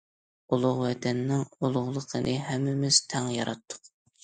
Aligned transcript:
ئۇلۇغ 0.55 0.79
ۋەتەننىڭ 0.85 1.43
ئۇلۇغلۇقىنى 1.67 2.35
ھەممىمىز 2.49 3.01
تەڭ 3.15 3.31
ياراتتۇق. 3.39 3.97